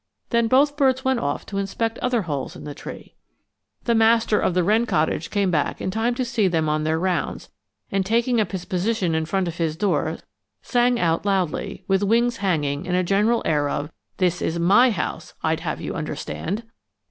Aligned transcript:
Then 0.31 0.47
both 0.47 0.77
birds 0.77 1.05
went 1.05 1.19
off 1.19 1.45
to 1.45 1.59
inspect 1.59 1.99
other 1.99 2.23
holes 2.23 2.55
in 2.55 2.63
the 2.63 2.73
tree. 2.73 3.13
The 3.83 3.93
master 3.93 4.39
of 4.39 4.55
the 4.55 4.63
wren 4.63 4.87
cottage 4.87 5.29
came 5.29 5.51
back 5.51 5.79
in 5.79 5.91
time 5.91 6.15
to 6.15 6.25
see 6.25 6.47
them 6.47 6.67
on 6.67 6.83
their 6.83 6.97
rounds, 6.97 7.51
and 7.91 8.03
taking 8.03 8.41
up 8.41 8.51
his 8.51 8.65
position 8.65 9.13
in 9.13 9.27
front 9.27 9.47
of 9.47 9.57
his 9.59 9.77
door 9.77 10.17
sang 10.63 10.99
out 10.99 11.23
loudly, 11.23 11.83
with 11.87 12.01
wings 12.01 12.37
hanging 12.37 12.87
and 12.87 12.97
a 12.97 13.03
general 13.03 13.43
air 13.45 13.69
of, 13.69 13.91
"This 14.17 14.41
is 14.41 14.57
my 14.57 14.89
house, 14.89 15.35
I'd 15.43 15.59
have 15.59 15.79
you 15.79 15.93
understand!" 15.93 16.63